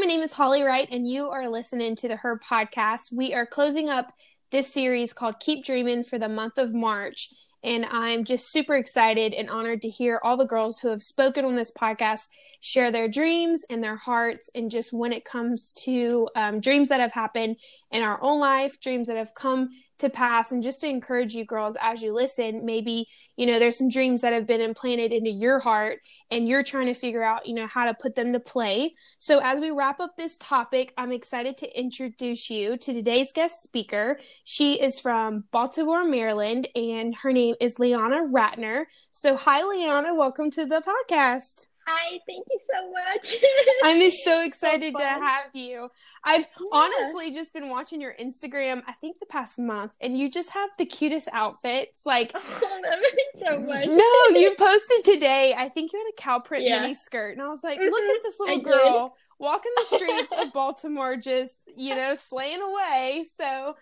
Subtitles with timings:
[0.00, 3.12] my name is Holly Wright, and you are listening to the Her podcast.
[3.12, 4.14] We are closing up
[4.50, 7.28] this series called Keep Dreaming for the month of March.
[7.62, 11.44] And I'm just super excited and honored to hear all the girls who have spoken
[11.44, 14.48] on this podcast share their dreams and their hearts.
[14.54, 17.56] And just when it comes to um, dreams that have happened
[17.90, 19.68] in our own life, dreams that have come
[20.00, 20.52] to pass.
[20.52, 23.06] And just to encourage you girls as you listen maybe
[23.36, 26.00] you know there's some dreams that have been implanted into your heart
[26.30, 28.94] and you're trying to figure out you know how to put them to play.
[29.18, 33.62] So as we wrap up this topic i'm excited to introduce you to today's guest
[33.62, 34.18] speaker.
[34.44, 38.84] She is from baltimore maryland and her name is leanna ratner.
[39.12, 40.14] So hi leanna.
[40.14, 43.36] Welcome to the podcast Hi, thank you so much.
[43.84, 45.90] I'm so excited so to have you.
[46.22, 46.66] I've yeah.
[46.72, 50.70] honestly just been watching your Instagram, I think the past month, and you just have
[50.78, 52.06] the cutest outfits.
[52.06, 53.86] Like, oh, that means so much.
[53.88, 55.54] No, you posted today.
[55.56, 56.80] I think you had a cow print yeah.
[56.80, 57.90] mini skirt, and I was like, mm-hmm.
[57.90, 59.44] look at this little I girl did.
[59.44, 63.26] walking the streets of Baltimore, just you know, slaying away.
[63.34, 63.76] So.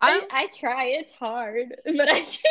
[0.00, 0.84] I, I try.
[0.84, 2.50] It's hard, but I try.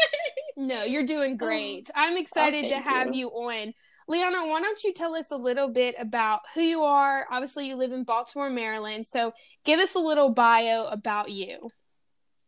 [0.58, 1.38] No, you're doing oh.
[1.38, 1.90] great.
[1.96, 3.14] I'm excited oh, to have you.
[3.14, 3.74] you on.
[4.10, 7.28] Liana, why don't you tell us a little bit about who you are?
[7.30, 9.06] Obviously, you live in Baltimore, Maryland.
[9.06, 9.34] So
[9.66, 11.70] give us a little bio about you.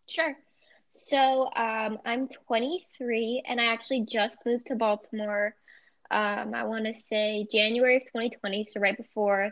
[0.07, 0.35] Sure.
[0.89, 5.53] So um, I'm 23 and I actually just moved to Baltimore.
[6.09, 9.51] Um, I want to say January of 2020, so right before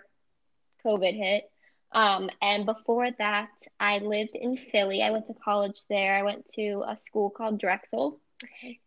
[0.85, 1.43] COVID hit.
[1.91, 5.03] Um, and before that, I lived in Philly.
[5.03, 6.15] I went to college there.
[6.15, 8.19] I went to a school called Drexel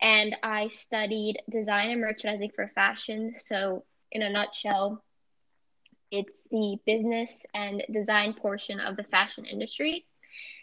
[0.01, 3.35] and I studied design and merchandising for fashion.
[3.39, 5.03] So, in a nutshell,
[6.11, 10.07] it's the business and design portion of the fashion industry.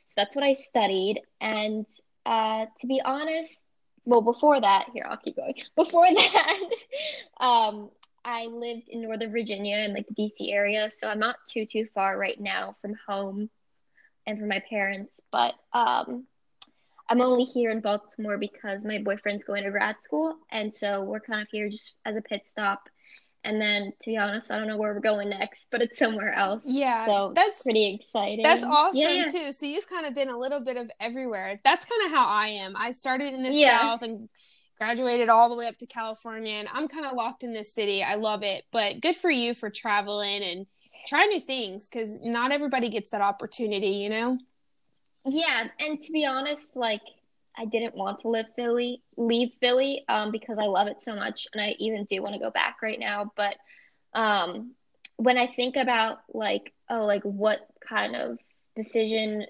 [0.05, 1.21] So, that's what I studied.
[1.41, 1.85] And
[2.25, 3.63] uh, to be honest,
[4.05, 5.55] well, before that, here, I'll keep going.
[5.75, 6.59] Before that,
[7.39, 7.89] um,
[8.23, 10.89] I lived in Northern Virginia in like the DC area.
[10.89, 13.49] So, I'm not too, too far right now from home
[14.25, 15.19] and from my parents.
[15.31, 16.25] But, um,
[17.09, 21.21] I'm only here in Baltimore because my boyfriend's going to grad school, and so we're
[21.21, 22.89] kind of here just as a pit stop.
[23.43, 26.33] And then, to be honest, I don't know where we're going next, but it's somewhere
[26.33, 26.63] else.
[26.65, 28.43] Yeah, so that's pretty exciting.
[28.43, 29.25] That's awesome yeah.
[29.25, 29.53] too.
[29.53, 31.61] So you've kind of been a little bit of everywhere.
[31.63, 32.75] That's kind of how I am.
[32.75, 33.79] I started in the yeah.
[33.79, 34.27] South and
[34.77, 38.03] graduated all the way up to California, and I'm kind of locked in this city.
[38.03, 40.65] I love it, but good for you for traveling and
[41.07, 44.37] try new things because not everybody gets that opportunity, you know.
[45.27, 47.01] Yeah, and to be honest, like
[47.57, 51.47] I didn't want to live Philly, leave Philly, um, because I love it so much,
[51.53, 53.31] and I even do want to go back right now.
[53.35, 53.55] But
[54.13, 54.71] um,
[55.17, 58.37] when I think about like, oh, like what kind of
[58.75, 59.45] decision,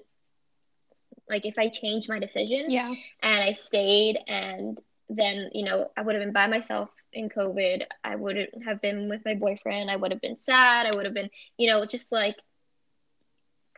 [1.28, 4.78] like if I changed my decision, yeah, and I stayed, and
[5.08, 7.84] then you know I would have been by myself in COVID.
[8.02, 9.90] I wouldn't have been with my boyfriend.
[9.90, 10.86] I would have been sad.
[10.86, 12.36] I would have been, you know, just like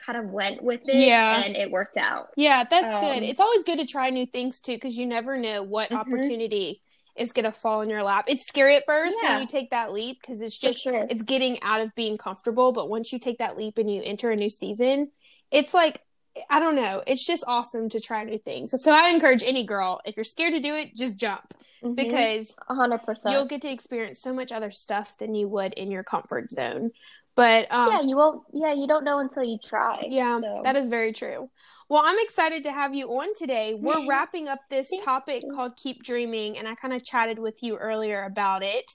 [0.04, 1.42] kind of went with it yeah.
[1.42, 2.28] and it worked out.
[2.36, 3.22] Yeah, that's um, good.
[3.22, 5.98] It's always good to try new things too because you never know what mm-hmm.
[5.98, 6.82] opportunity
[7.16, 8.24] is going to fall in your lap.
[8.28, 9.32] It's scary at first yeah.
[9.32, 11.06] when you take that leap because it's just sure.
[11.10, 14.30] it's getting out of being comfortable, but once you take that leap and you enter
[14.30, 15.10] a new season,
[15.50, 16.00] it's like
[16.48, 18.72] I don't know, it's just awesome to try new things.
[18.82, 21.94] So I encourage any girl, if you're scared to do it, just jump mm-hmm.
[21.94, 26.04] because 100% you'll get to experience so much other stuff than you would in your
[26.04, 26.92] comfort zone.
[27.36, 28.42] But um, yeah, you won't.
[28.52, 30.02] Yeah, you don't know until you try.
[30.08, 30.60] Yeah, so.
[30.64, 31.48] that is very true.
[31.88, 33.74] Well, I'm excited to have you on today.
[33.74, 37.76] We're wrapping up this topic called "Keep Dreaming," and I kind of chatted with you
[37.76, 38.94] earlier about it.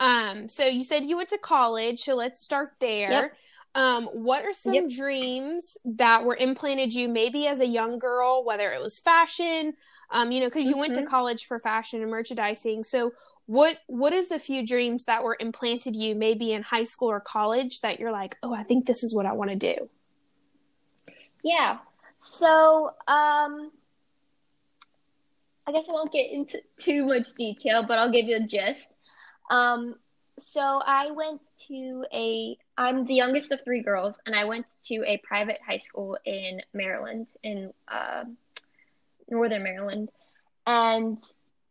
[0.00, 3.10] Um, so you said you went to college, so let's start there.
[3.10, 3.36] Yep.
[3.76, 4.88] Um, what are some yep.
[4.88, 9.74] dreams that were implanted you maybe as a young girl, whether it was fashion,
[10.10, 10.80] um, you know, because you mm-hmm.
[10.80, 11.10] went to mm-hmm.
[11.10, 12.84] college for fashion and merchandising.
[12.84, 13.12] So
[13.46, 17.20] what what is a few dreams that were implanted you maybe in high school or
[17.20, 19.90] college that you're like, oh, I think this is what I want to do?
[21.42, 21.78] Yeah.
[22.18, 23.70] So um,
[25.66, 28.88] I guess I won't get into too much detail, but I'll give you a gist.
[29.50, 29.96] Um,
[30.38, 35.04] so I went to a I'm the youngest of three girls, and I went to
[35.06, 38.24] a private high school in Maryland, in uh,
[39.28, 40.10] Northern Maryland,
[40.66, 41.18] and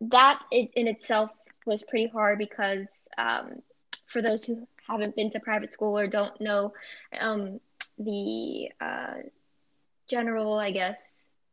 [0.01, 1.31] that in itself
[1.65, 3.62] was pretty hard because um,
[4.06, 6.74] for those who haven't been to private school or don't know
[7.19, 7.60] um,
[7.98, 9.15] the uh,
[10.10, 11.00] general, I guess,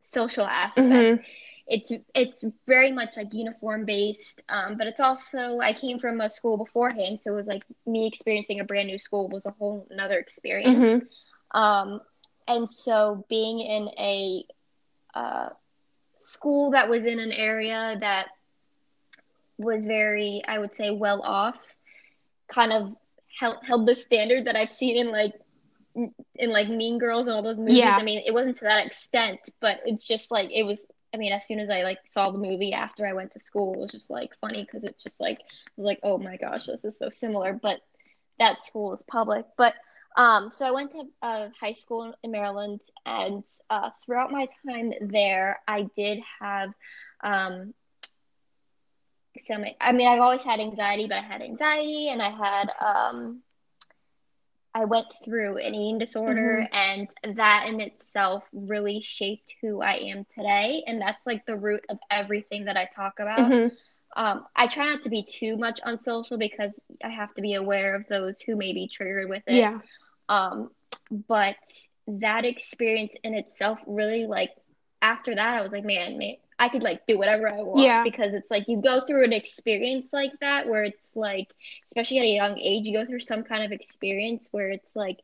[0.03, 0.87] social aspect.
[0.87, 1.23] Mm-hmm
[1.71, 6.29] it's it's very much like uniform based um, but it's also i came from a
[6.29, 9.87] school beforehand so it was like me experiencing a brand new school was a whole
[9.89, 11.57] another experience mm-hmm.
[11.59, 12.01] um,
[12.47, 14.45] and so being in a
[15.13, 15.49] uh,
[16.17, 18.27] school that was in an area that
[19.63, 21.55] was very i would say well off
[22.51, 22.95] kind of
[23.37, 25.33] held held the standard that I've seen in like
[25.95, 27.75] in like Mean Girls and all those movies.
[27.75, 27.97] Yeah.
[27.97, 30.85] I mean, it wasn't to that extent, but it's just like it was.
[31.13, 33.73] I mean, as soon as I like saw the movie after I went to school,
[33.73, 35.39] it was just like funny because it's just like
[35.75, 37.53] was like, oh my gosh, this is so similar.
[37.53, 37.81] But
[38.39, 39.45] that school is public.
[39.57, 39.73] But
[40.15, 44.93] um, so I went to uh, high school in Maryland, and uh, throughout my time
[45.01, 46.69] there, I did have
[47.21, 47.73] um,
[49.45, 49.63] some.
[49.79, 53.41] I mean, I've always had anxiety, but I had anxiety, and I had um,
[54.73, 60.25] I went through an eating disorder, and that in itself really shaped who I am
[60.37, 60.83] today.
[60.87, 63.51] And that's like the root of everything that I talk about.
[63.51, 63.71] Mhm.
[64.15, 67.53] Um, I try not to be too much on social because I have to be
[67.53, 69.55] aware of those who may be triggered with it.
[69.55, 69.79] Yeah.
[70.27, 70.71] Um,
[71.27, 71.55] but
[72.07, 74.51] that experience in itself really like
[75.01, 78.03] after that, I was like, man, man, I could like do whatever I want Yeah.
[78.03, 81.53] because it's like you go through an experience like that where it's like,
[81.85, 85.17] especially at a young age, you go through some kind of experience where it's like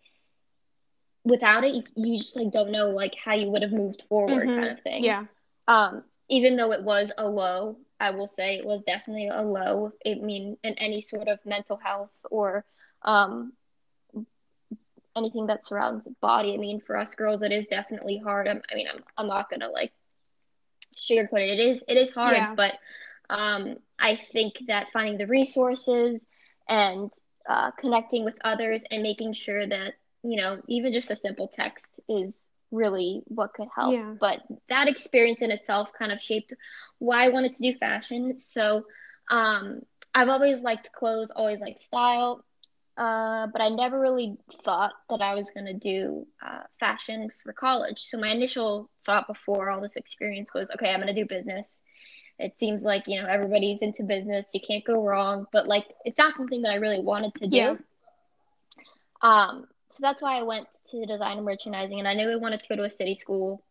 [1.24, 4.48] without it, you, you just like don't know like how you would have moved forward,
[4.48, 4.56] Mhm.
[4.56, 5.04] kind of thing.
[5.04, 5.26] Yeah.
[5.68, 9.94] Um, even though it was a low, I will say it was definitely a low.
[10.06, 12.66] I mean, in any sort of mental health or
[13.04, 13.54] um,
[15.16, 16.54] anything that surrounds the body.
[16.54, 18.48] I mean, for us girls, it is definitely hard.
[18.48, 19.92] I'm, I mean, I'm, I'm not gonna like
[20.98, 21.60] sugarcoat it.
[21.60, 22.56] It is, it is hard, Yeah.
[22.56, 22.74] but
[23.30, 26.26] um, I think that finding the resources
[26.68, 27.12] and
[27.50, 32.00] uh, connecting with others and making sure that you know even just a simple text
[32.10, 33.94] is really what could help.
[33.94, 34.14] Yeah.
[34.20, 34.40] But
[34.70, 36.54] that experience in itself kind of shaped
[37.00, 38.38] why I wanted to do fashion.
[38.38, 38.84] So
[39.30, 39.82] um,
[40.14, 42.44] I've always liked clothes, always liked style.
[42.98, 47.54] Uh, but I never really thought that I was going to do uh, fashion for
[47.54, 48.06] college.
[48.10, 51.78] So my initial thought before all this experience was, okay, I'm going to do business.
[52.40, 54.48] It seems like, you know, everybody's into business.
[54.54, 55.46] You can't go wrong.
[55.52, 57.56] But like, it's not something that I really wanted to do.
[57.56, 57.76] Yeah.
[59.22, 62.00] Um, so that's why I went to design and merchandising.
[62.00, 63.64] And I knew I wanted to go to a city school.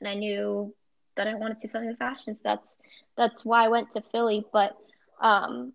[0.00, 0.74] And I knew
[1.16, 2.34] that I wanted to do something with fashion.
[2.34, 2.76] So that's
[3.16, 4.44] that's why I went to Philly.
[4.52, 4.76] But
[5.20, 5.72] um,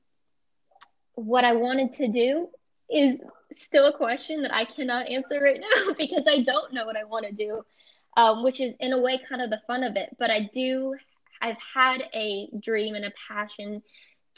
[1.16, 2.48] what I wanted to do
[2.92, 3.20] is
[3.58, 7.04] still a question that I cannot answer right now because I don't know what I
[7.04, 7.64] want to do,
[8.18, 10.16] um, which is in a way kind of the fun of it.
[10.20, 10.96] But I do,
[11.42, 13.82] I've had a dream and a passion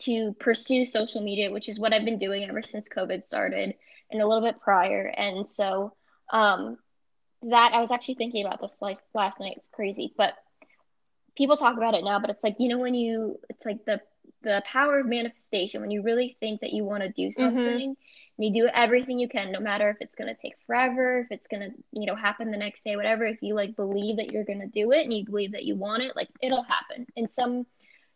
[0.02, 3.76] to pursue social media, which is what I've been doing ever since COVID started
[4.12, 5.06] and a little bit prior.
[5.06, 5.94] And so
[6.32, 6.78] um,
[7.44, 9.56] that I was actually thinking about this like last night.
[9.58, 10.34] It's crazy, but
[11.36, 12.20] people talk about it now.
[12.20, 14.02] But it's like you know when you, it's like the
[14.42, 17.96] the power of manifestation when you really think that you want to do something
[18.38, 21.28] and you do everything you can no matter if it's going to take forever if
[21.32, 24.32] it's going to you know happen the next day whatever if you like believe that
[24.32, 27.06] you're going to do it and you believe that you want it like it'll happen
[27.16, 27.66] in some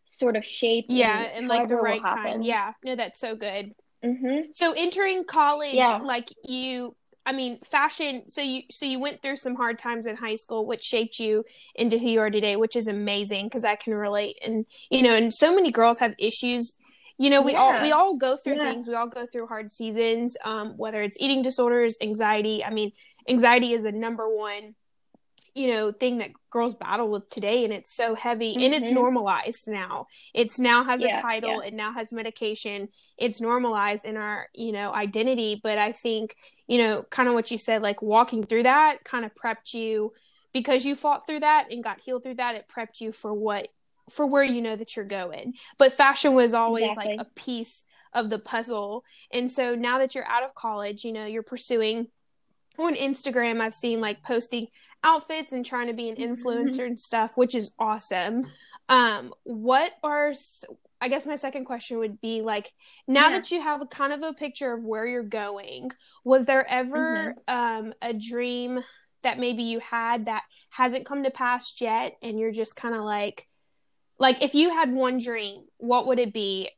[0.09, 1.19] sort of shape Yeah.
[1.35, 2.41] And like the right time.
[2.41, 2.73] Yeah.
[2.85, 3.73] No, that's so good.
[4.03, 4.51] mm-hmm.
[4.53, 5.97] So entering college, Yeah.
[5.97, 8.29] like you, I mean, fashion.
[8.29, 11.43] So you, so you went through some hard times in high school, which shaped you
[11.75, 14.37] into who you are today, which is amazing because I can relate.
[14.45, 16.75] And you know, and so many girls have issues.
[17.17, 18.69] You know, we all we all go through Yeah.
[18.69, 18.87] things.
[18.87, 20.37] We all go through hard seasons.
[20.43, 22.63] Um, whether it's eating disorders, anxiety.
[22.63, 22.91] I mean,
[23.27, 24.75] anxiety is a number one.
[25.55, 28.93] You know, thing that girls battle with today, and it's so heavy, and it's Mhm.
[28.93, 30.05] normalized now.
[30.35, 31.61] It's now has Yeah, a title.
[31.63, 31.69] yeah.
[31.69, 36.35] It now has medication it's normalized in our you know identity but i think
[36.67, 40.13] you know kind of what you said like walking through that kind of prepped you
[40.53, 43.69] because you fought through that and got healed through that it prepped you for what
[44.09, 47.17] for where you know that you're going but fashion was always Exactly.
[47.17, 47.83] like a piece
[48.13, 52.07] of the puzzle and so now that you're out of college you know you're pursuing
[52.79, 54.67] on instagram i've seen like posting
[55.03, 56.29] outfits and trying to be an Mhm.
[56.37, 58.43] influencer and stuff which is awesome
[58.89, 60.33] um what are
[60.99, 62.73] I guess my second question would be like
[63.07, 63.37] now Yeah.
[63.37, 65.91] that you have a kind of a picture of where you're going,
[66.23, 68.83] was there ever um a dream
[69.21, 73.03] that maybe you had that hasn't come to pass yet and you're just kind of
[73.03, 73.47] like
[74.19, 76.69] like if you had one dream, what would it be?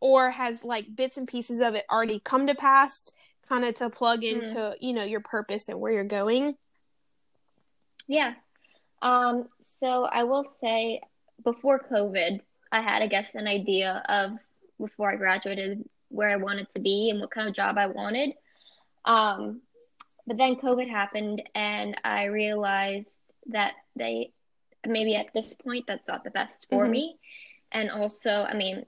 [0.00, 3.04] Or has like bits and pieces of it already come to pass
[3.48, 4.40] kind of to plug Hmm.
[4.40, 6.56] into, you know, your purpose and where you're going?
[8.06, 8.34] Yeah.
[9.02, 11.00] Um, so I will say
[11.42, 14.32] before COVID, I had, I guess, an idea of
[14.78, 18.34] before I graduated where I wanted to be and what kind of job I wanted.
[19.04, 19.62] Um,
[20.26, 23.14] but then COVID happened and I realized
[23.46, 24.32] that they
[24.86, 26.88] maybe at this point that's not the best for Mhm.
[26.88, 27.16] me.
[27.72, 28.84] And also, I mean,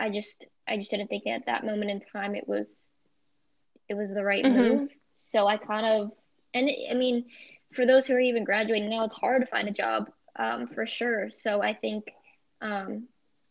[0.00, 2.92] I just I just didn't think at that moment in time it was
[3.88, 4.48] it was the right Mhm.
[4.48, 4.88] move.
[5.14, 6.10] So I kind of
[6.54, 7.24] and I mean,
[7.74, 10.86] for those who are even graduating now, it's hard to find a job um, for
[10.86, 11.30] sure.
[11.30, 12.04] So I think
[12.60, 13.04] um,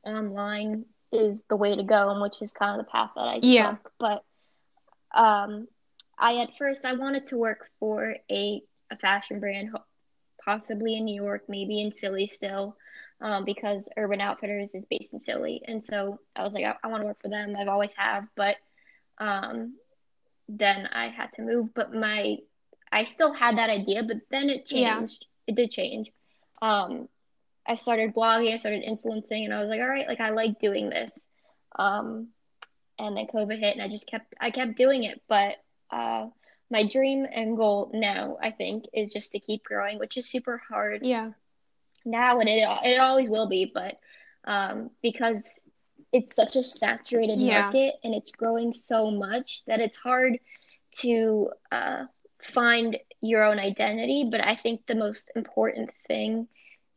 [0.04, 3.42] online is the way to go, and which is kind of the path that I
[3.42, 3.76] Yeah.
[3.76, 3.92] took.
[4.00, 4.24] But
[5.16, 5.68] um,
[6.20, 8.62] I at first I wanted to work for a
[8.92, 9.70] a fashion brand,
[10.44, 12.76] possibly in New York, maybe in Philly still,
[13.20, 16.88] um, because Urban Outfitters is based in Philly, and so I was like, I, I
[16.88, 17.56] want to work for them.
[17.58, 18.56] I've always have, but
[19.20, 19.76] um,
[20.50, 21.74] then I had to move.
[21.74, 22.38] But my
[22.92, 25.26] I still had that idea, but then it changed.
[25.26, 25.28] Yeah.
[25.48, 26.12] It did change.
[26.62, 27.08] Um,
[27.66, 30.60] I started blogging, I started influencing, and I was like, all right, like I like
[30.60, 31.28] doing this.
[31.78, 32.30] Um,
[33.00, 35.22] and then COVID hit, and I just kept I kept doing it.
[35.28, 35.56] But
[35.90, 36.28] uh,
[36.72, 40.62] my dream and goal now, I think, is just to keep growing, which is super
[40.70, 41.02] hard.
[41.04, 41.32] Yeah.
[42.06, 44.00] Now and it it always will be, but
[44.46, 45.46] um, because
[46.12, 47.62] it's such a saturated yeah.
[47.62, 50.40] market and it's growing so much that it's hard
[51.00, 52.06] to uh,
[52.42, 54.28] find your own identity.
[54.30, 56.48] But I think the most important thing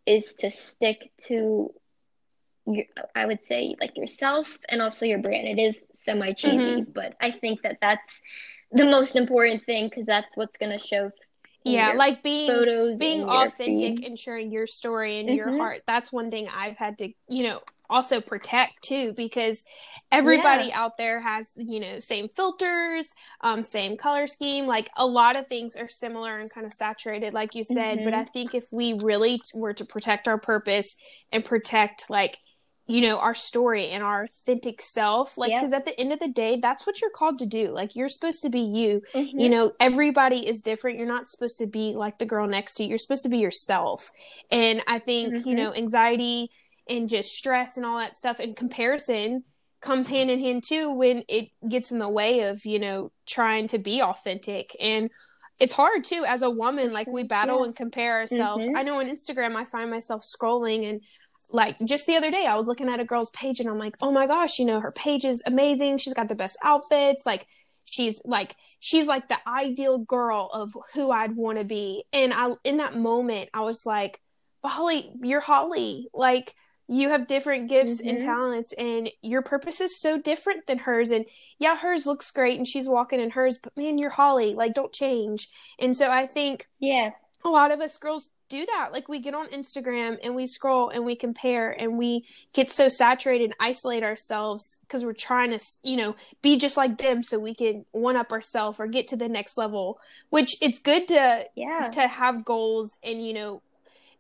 [0.07, 1.73] is to stick to
[2.67, 5.47] your, I would say like yourself and also your brand.
[5.47, 6.93] It is semi cheesy, mm-hmm.
[6.93, 8.21] but I think that that's
[8.75, 11.11] the most important thing because that's what's going to show
[11.65, 15.37] yeah like being photos being authentic and sharing your story and mm-hmm.
[15.37, 19.65] your heart that's one thing i've had to you know also protect too because
[20.11, 20.81] everybody yeah.
[20.81, 23.09] out there has you know same filters
[23.43, 27.35] um same color scheme like a lot of things are similar and kind of saturated
[27.35, 28.05] like you said mm-hmm.
[28.05, 30.97] but i think if we really were to protect our purpose
[31.31, 32.39] and protect like
[32.87, 35.81] you know our story and our authentic self like because yep.
[35.81, 38.43] at the end of the day that's what you're called to do like you're supposed
[38.43, 39.39] to be you mm-hmm.
[39.39, 42.83] you know everybody is different you're not supposed to be like the girl next to
[42.83, 44.11] you you're supposed to be yourself
[44.51, 45.49] and i think mm-hmm.
[45.49, 46.51] you know anxiety
[46.89, 49.45] and just stress and all that stuff and comparison
[49.81, 53.67] comes hand in hand too when it gets in the way of you know trying
[53.67, 55.11] to be authentic and
[55.61, 57.67] it's hard too as a woman like we battle yeah.
[57.67, 58.77] and compare ourselves mm-hmm.
[58.77, 61.03] i know on instagram i find myself scrolling and
[61.51, 63.97] like just the other day I was looking at a girl's page and I'm like,
[64.03, 65.99] "Oh my gosh, you know, her page is amazing.
[65.99, 67.25] She's got the best outfits.
[67.27, 67.47] Like
[67.85, 72.53] she's like she's like the ideal girl of who I'd want to be." And I
[72.65, 74.21] in that moment I was like,
[74.65, 76.09] "Holly, you're Holly.
[76.13, 76.55] Like
[76.87, 78.09] you have different gifts mm-hmm.
[78.09, 81.25] and talents and your purpose is so different than hers and
[81.59, 84.93] yeah hers looks great and she's walking in hers but man you're holly like don't
[84.93, 85.49] change
[85.79, 87.11] and so i think yeah
[87.45, 88.91] a lot of us girls do that.
[88.93, 92.89] Like we get on Instagram and we scroll and we compare and we get so
[92.89, 97.39] saturated and isolate ourselves because we're trying to, you know, be just like them so
[97.39, 99.99] we can one up ourselves or get to the next level.
[100.31, 103.63] Which it's good to yeah to have goals and you know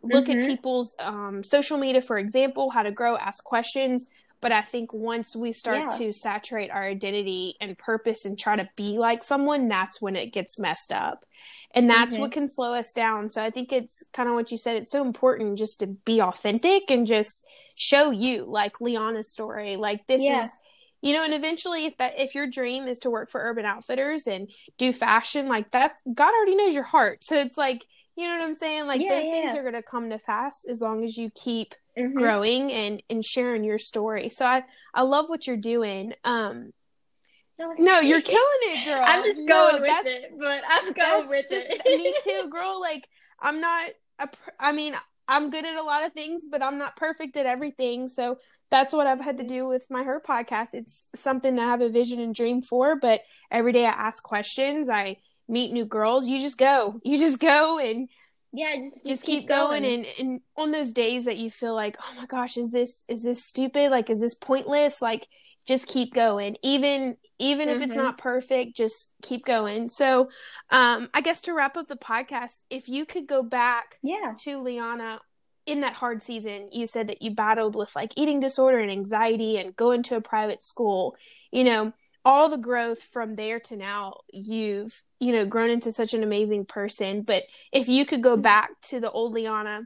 [0.02, 0.40] look mm-hmm.
[0.40, 4.07] at people's um, social media for example, how to grow, ask questions.
[4.45, 5.99] But I think once we start yeah.
[6.01, 10.35] to saturate our identity and purpose and try to be like someone, that's when it
[10.35, 11.25] gets messed up
[11.75, 12.23] and that's mm-hmm.
[12.23, 14.91] what can slow us down so i think it's kind of what you said it's
[14.91, 20.23] so important just to be authentic and just show you like liana's story like this
[20.23, 20.45] yeah.
[20.45, 20.57] is
[21.03, 24.27] you know and eventually if that if your dream is to work for urban outfitters
[24.27, 27.85] and do fashion like that's god already knows your heart so it's like
[28.16, 29.33] you know what i'm saying like yeah, those yeah.
[29.33, 32.14] things are going to come to pass as long as you keep mm-hmm.
[32.14, 36.73] growing and and sharing your story so i i love what you're doing um
[37.78, 39.02] no, you're killing it, girl.
[39.04, 41.85] I'm just going no, with it, but I'm going with just, it.
[41.85, 42.80] me too, girl.
[42.80, 43.09] Like
[43.40, 43.90] I'm not.
[44.18, 44.28] A,
[44.59, 44.94] I mean,
[45.26, 48.09] I'm good at a lot of things, but I'm not perfect at everything.
[48.09, 48.38] So
[48.71, 50.75] that's what I've had to do with my her podcast.
[50.75, 54.23] It's something that I have a vision and dream for, but every day I ask
[54.23, 54.88] questions.
[54.88, 55.18] I
[55.49, 56.27] meet new girls.
[56.27, 57.01] You just go.
[57.05, 58.09] You just go and
[58.55, 59.83] yeah just, just, just keep, keep going.
[59.83, 63.05] going, and and on those days that you feel like oh my gosh is this
[63.09, 65.27] is this stupid like is this pointless like
[65.67, 67.77] just keep going even even mm-hmm.
[67.77, 68.05] if it's mm-hmm.
[68.05, 70.29] not perfect just keep going so
[70.71, 74.63] um i guess to wrap up the podcast if you could go back yeah to
[74.63, 75.19] liana
[75.67, 79.57] in that hard season you said that you battled with like eating disorder and anxiety
[79.57, 81.17] and going to a private school
[81.51, 81.93] you know
[82.25, 86.64] all the growth from there to now you've you know grown into such an amazing
[86.64, 87.23] person.
[87.23, 89.83] But if you could go back to the old liana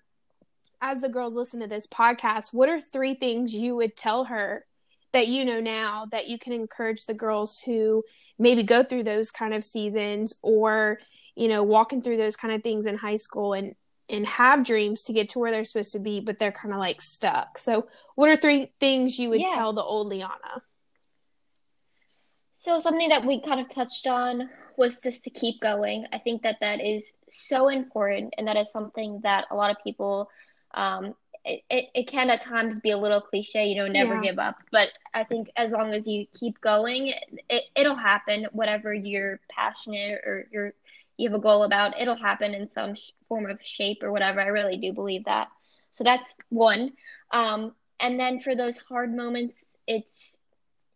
[0.81, 4.65] as the girls listen to this podcast what are three things you would tell her
[5.13, 8.05] that you know now that you can encourage the girls who
[8.39, 10.99] maybe go through those kind of seasons or
[11.35, 13.75] you know walking through those kind of things in high school and
[14.11, 16.81] and have dreams to get to where they're supposed to be but they're kind of
[16.81, 17.59] like stuck?
[17.59, 19.49] So what are three things you would yeah.
[19.49, 20.63] tell the old liana
[22.59, 26.43] so something that we kind of touched on was just to keep going i think
[26.43, 30.29] that that is so important and that is something that a lot of people
[30.75, 34.21] um, it, it, it can at times be a little cliche, you know, never yeah.
[34.21, 34.57] give up.
[34.71, 37.15] But I think as long as you keep going,
[37.49, 38.47] it, it'll happen.
[38.53, 40.75] Whatever you're passionate or you're
[41.17, 44.41] you have a goal about, it'll happen in some sh- form of shape or whatever.
[44.41, 45.49] I really do believe that.
[45.93, 46.93] So that's one.
[47.33, 50.38] Um, and then for those hard moments, it's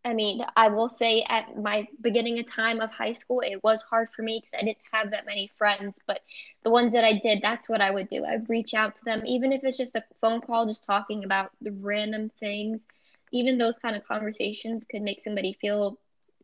[0.04, 3.82] I mean, I will say at my beginning of time of high school, it was
[3.82, 5.99] hard for me because I didn't have that many friends.
[6.06, 6.21] But
[6.64, 8.25] the ones that I did, that's what I would do.
[8.25, 11.52] I'd reach out to them, even if it's just a phone call, just talking about
[11.61, 12.85] the random things.
[13.30, 15.99] Even those kind of conversations could make somebody feel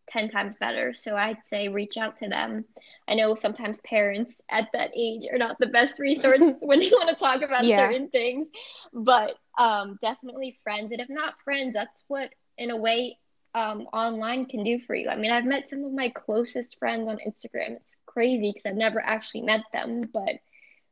[0.09, 0.95] 10 times better.
[0.95, 2.65] So I'd say reach out to them.
[3.09, 7.11] I know sometimes parents at that age are not the best resource when you want
[7.11, 7.77] to talk about yeah.
[7.77, 8.49] certain things,
[8.93, 10.93] but um, definitely friends.
[10.93, 13.19] And if not friends, that's what, in a way,
[13.55, 15.09] um, online can do for you.
[15.09, 17.77] I mean, I've met some of my closest friends on Instagram.
[17.77, 20.37] It's crazy because I've never actually met them, but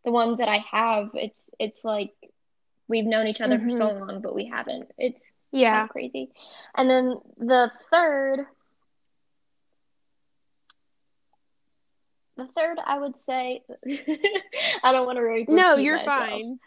[0.05, 2.13] the ones that I have, it's it's like
[2.89, 3.71] we've known each other mm-hmm.
[3.71, 4.09] for so mm-hmm.
[4.09, 4.91] long, but we haven't.
[4.99, 5.23] It's
[5.53, 6.31] yeah crazy.
[6.75, 8.47] And then the third,
[12.37, 13.63] the third, I would say,
[14.83, 15.47] I don't want to really.
[15.49, 16.29] No, you're myself.
[16.31, 16.59] fine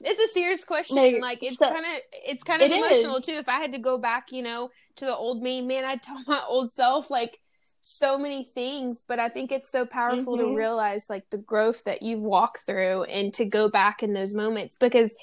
[0.00, 0.96] it's a serious question.
[0.96, 3.26] No, like it's so, kind of it's kind of it emotional is.
[3.26, 3.32] too.
[3.32, 6.22] If I had to go back, you know, to the old me, man, I'd tell
[6.26, 7.40] my old self like
[7.80, 9.02] so many things.
[9.06, 10.48] But I think it's so powerful mm-hmm.
[10.48, 14.34] to realize like the growth that you've walked through and to go back in those
[14.34, 15.14] moments because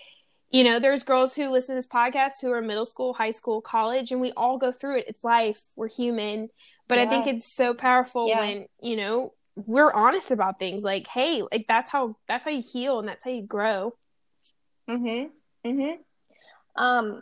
[0.54, 3.60] you know, there's girls who listen to this podcast who are middle school, high school,
[3.60, 5.06] college, and we all go through it.
[5.08, 5.64] It's life.
[5.76, 6.50] We're human.
[6.88, 7.06] But yeah.
[7.06, 8.40] I think it's so powerful yeah.
[8.40, 12.62] when, you know, we're honest about things like, hey, like that's how that's how you
[12.62, 13.96] heal and that's how you grow.
[14.88, 15.32] Mhm.
[15.66, 16.04] Mhm.
[16.76, 17.22] Um,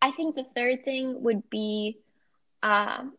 [0.00, 1.98] I think the third thing would be,
[2.62, 3.12] um,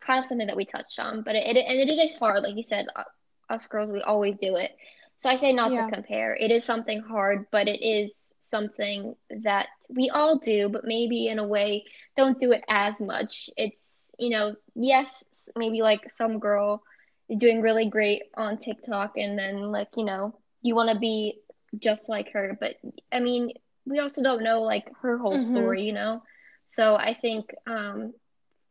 [0.00, 2.56] kind of something that we touched on, but it, it and it is hard, like
[2.56, 2.86] you said.
[2.94, 3.04] Uh,
[3.50, 4.76] us girls, we always do it.
[5.18, 5.86] So I say not yeah.
[5.86, 6.34] to compare.
[6.34, 11.38] It is something hard, but it is something that we all do, but maybe in
[11.38, 11.84] a way
[12.16, 13.50] don't do it as much.
[13.56, 15.24] It's you know, yes,
[15.56, 16.82] maybe like some girl
[17.28, 21.38] is doing really great on TikTok, and then like you know, you want to be
[21.78, 22.56] just like her.
[22.58, 22.76] But
[23.12, 23.52] I mean,
[23.86, 25.56] we also don't know like her whole mm-hmm.
[25.56, 26.22] story, you know?
[26.68, 28.14] So I think um,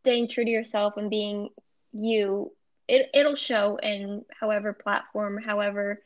[0.01, 1.49] staying true to yourself and being
[1.91, 2.51] you,
[2.87, 6.01] it, it'll show in however platform, however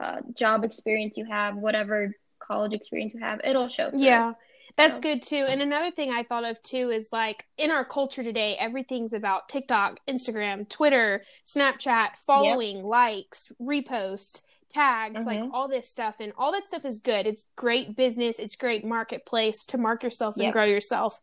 [0.00, 3.90] uh, job experience you have, whatever college experience you have, it'll show.
[3.90, 4.00] Through.
[4.00, 4.32] Yeah.
[4.76, 5.02] That's so.
[5.02, 5.46] good too.
[5.48, 9.48] And another thing I thought of too is like in our culture today, everything's about
[9.48, 12.86] TikTok, Instagram, Twitter, Snapchat, following, yep.
[12.86, 15.42] likes, repost tags, mm-hmm.
[15.42, 16.16] like all this stuff.
[16.20, 17.26] And all that stuff is good.
[17.26, 20.52] It's great business, it's great marketplace to mark yourself and yep.
[20.52, 21.20] grow yourself.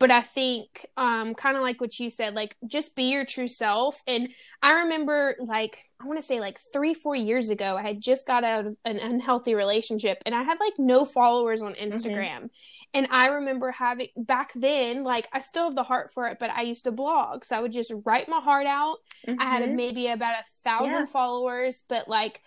[0.00, 3.48] But I think, um, kind of like what you said, like just be your true
[3.48, 4.00] self.
[4.06, 4.28] And
[4.62, 8.24] I remember, like, I want to say like three, four years ago, I had just
[8.24, 11.90] got out of an unhealthy relationship and I had like no followers on mm-hmm.
[11.90, 12.36] Instagram.
[12.36, 12.46] Mm-hmm.
[12.94, 16.50] And I remember having back then, like I still have the heart for it, but
[16.50, 17.44] I used to blog.
[17.44, 18.98] So I would just write my heart out.
[19.26, 19.40] Mm-hmm.
[19.40, 19.76] I had mm-hmm.
[19.76, 21.04] maybe about a thousand yeah.
[21.06, 22.40] followers, but like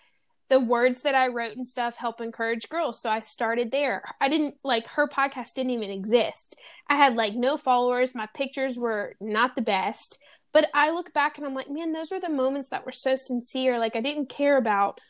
[0.48, 3.00] the words that I wrote and stuff help encourage girls.
[3.00, 4.02] So I started there.
[4.20, 6.56] I didn't like her podcast didn't even exist.
[6.88, 8.14] I had like no followers.
[8.14, 10.18] My pictures were not the best.
[10.52, 13.16] But I look back and I'm like, man, those were the moments that were so
[13.16, 13.78] sincere.
[13.78, 15.00] Like I didn't care about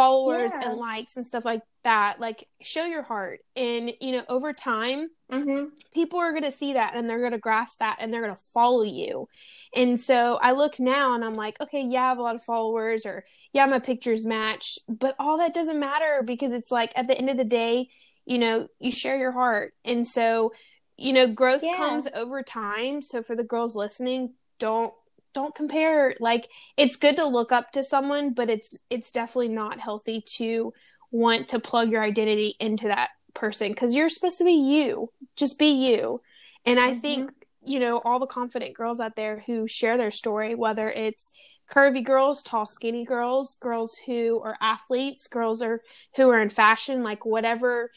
[0.00, 0.70] followers yeah.
[0.70, 5.08] and likes and stuff like that like show your heart and you know over time
[5.30, 5.66] mm-hmm.
[5.94, 8.34] people are going to see that and they're going to grasp that and they're going
[8.34, 9.28] to follow you
[9.74, 12.42] and so i look now and i'm like okay yeah i have a lot of
[12.42, 17.06] followers or yeah my pictures match but all that doesn't matter because it's like at
[17.06, 17.88] the end of the day
[18.24, 20.52] you know you share your heart and so
[20.96, 21.76] you know growth yeah.
[21.76, 24.94] comes over time so for the girls listening don't
[25.32, 29.78] don't compare like it's good to look up to someone but it's it's definitely not
[29.78, 30.72] healthy to
[31.10, 35.58] want to plug your identity into that person because you're supposed to be you just
[35.58, 36.20] be you
[36.64, 37.00] and i mm-hmm.
[37.00, 37.30] think
[37.64, 41.32] you know all the confident girls out there who share their story whether it's
[41.70, 45.80] curvy girls tall skinny girls girls who are athletes girls are
[46.16, 47.90] who are in fashion like whatever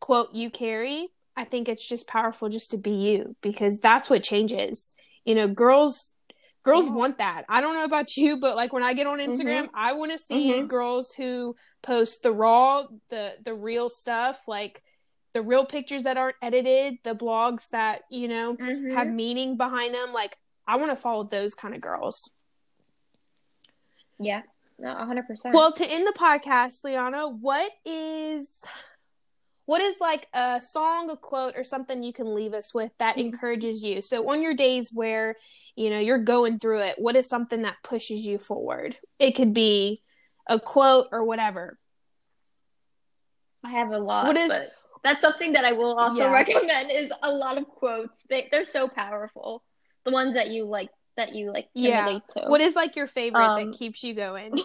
[0.00, 4.22] quote you carry i think it's just powerful just to be you because that's what
[4.22, 4.92] changes
[5.24, 6.13] you know girls
[6.64, 6.94] girls yeah.
[6.94, 7.44] want that.
[7.48, 9.76] I don't know about you, but like when I get on Instagram, mm-hmm.
[9.76, 10.66] I want to see mm-hmm.
[10.66, 14.82] girls who post the raw, the the real stuff, like
[15.34, 18.92] the real pictures that aren't edited, the blogs that, you know, mm-hmm.
[18.94, 20.12] have meaning behind them.
[20.12, 22.30] Like I want to follow those kind of girls.
[24.18, 24.42] Yeah.
[24.78, 25.52] No, 100%.
[25.52, 28.64] Well, to end the podcast, Liana, what is
[29.66, 33.16] what is like a song, a quote, or something you can leave us with that
[33.16, 33.28] mm-hmm.
[33.28, 34.02] encourages you?
[34.02, 35.36] So, on your days where
[35.76, 38.96] you know you're going through it, what is something that pushes you forward?
[39.18, 40.02] It could be
[40.48, 41.78] a quote or whatever.
[43.64, 44.26] I have a lot.
[44.26, 44.52] What is?
[45.02, 46.32] that's something that I will also yeah.
[46.32, 48.22] recommend is a lot of quotes.
[48.28, 49.62] They they're so powerful.
[50.04, 52.18] The ones that you like that you like yeah.
[52.46, 54.58] What is like your favorite um, that keeps you going?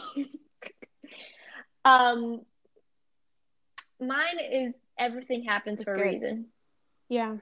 [1.86, 2.42] um
[4.00, 6.16] mine is everything happens That's for great.
[6.16, 6.46] a reason.
[7.10, 7.38] Yeah.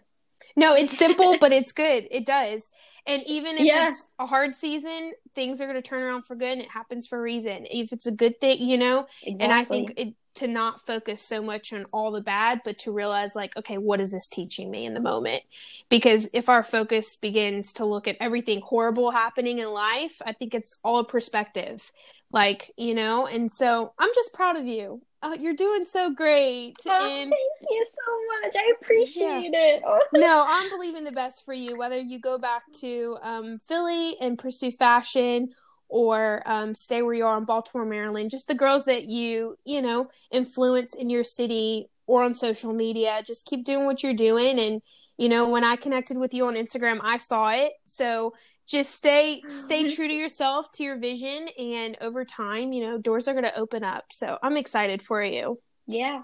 [0.58, 2.08] No, it's simple, but it's good.
[2.12, 2.72] It does.
[3.08, 3.76] And even if Yeah.
[3.76, 7.08] it's a hard season, things are going to turn around for good and it happens
[7.08, 7.67] for a reason.
[7.72, 9.39] If it's a good thing, you know, Exactly.
[9.39, 12.93] and I think it, to not focus so much on all the bad, but to
[12.93, 15.43] realize, like, okay, what is this teaching me in the moment?
[15.89, 20.56] Because if our focus begins to look at everything horrible happening in life, I think
[20.56, 21.91] it's all a perspective.
[22.32, 25.02] Like, you know, and so I'm just proud of you.
[25.23, 26.75] Oh, you're doing so great.
[26.88, 28.56] Oh, and thank you so much.
[28.56, 29.82] I appreciate it.
[29.86, 29.99] Oh.
[30.13, 34.38] no, I'm believing the best for you, whether you go back to um, Philly and
[34.38, 35.49] pursue fashion
[35.89, 38.30] or um, stay where you are in Baltimore, Maryland.
[38.30, 43.23] Just the girls that you, you know, influence in your city or on social media.
[43.25, 44.60] Just keep doing what you're doing.
[44.60, 44.82] And,
[45.17, 47.71] you know, when I connected with you on Instagram, I saw it.
[47.88, 48.34] So
[48.67, 49.95] just stay stay mm-hmm.
[49.95, 53.58] true to yourself to your vision and over time you know doors are going to
[53.58, 56.21] open up so i'm excited for you Yeah.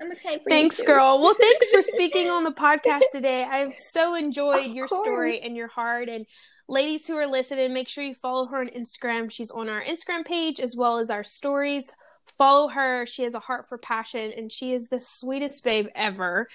[0.00, 1.20] I'm excited for Thanks, girl.
[1.20, 3.44] Well, thanks for speaking on the podcast today.
[3.44, 5.02] I've so enjoyed Of your course.
[5.02, 6.08] story and your heart.
[6.08, 6.24] And
[6.68, 9.30] ladies who are listening, make sure you follow her on Instagram.
[9.30, 11.92] She's on our Instagram page as well as our stories.
[12.40, 13.04] Follow her.
[13.04, 16.48] She has a heart for passion and she is the sweetest babe ever.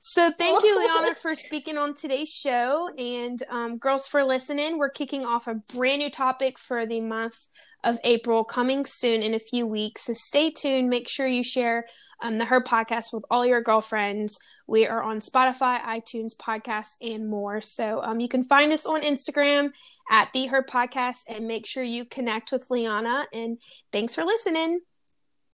[0.00, 2.88] So, thank you, Liana, for speaking on today's show.
[2.96, 7.36] And, um, girls, for listening, we're kicking off a brand new topic for the month
[7.84, 10.06] of April coming soon in a few weeks.
[10.06, 10.88] So, stay tuned.
[10.88, 11.84] Make sure you share
[12.22, 14.38] um, the Her podcast with all your girlfriends.
[14.66, 17.60] We are on Spotify, iTunes, podcasts, and more.
[17.60, 19.72] So um, you can find us on Instagram
[20.10, 23.26] at the Her podcast and make sure you connect with Liana.
[23.34, 23.58] And
[23.92, 24.80] thanks for listening.